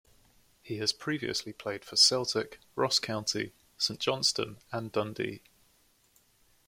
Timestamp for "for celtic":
1.85-2.59